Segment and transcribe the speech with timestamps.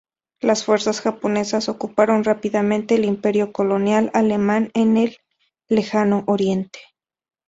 [0.39, 5.17] Las fuerzas japonesas ocuparon rápidamente el imperio colonial alemán en el
[5.69, 6.79] Lejano Oriente.